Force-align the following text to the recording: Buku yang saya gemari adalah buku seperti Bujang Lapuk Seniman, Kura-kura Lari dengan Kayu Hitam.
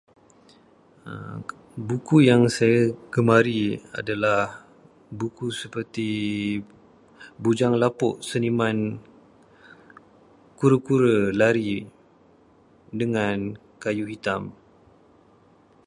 Buku 1.89 2.15
yang 2.29 2.43
saya 2.57 2.81
gemari 3.13 3.65
adalah 3.99 4.41
buku 5.19 5.47
seperti 5.61 6.09
Bujang 7.43 7.73
Lapuk 7.81 8.15
Seniman, 8.29 8.77
Kura-kura 10.59 11.17
Lari 11.39 11.75
dengan 13.01 13.37
Kayu 13.83 14.05
Hitam. 14.11 14.43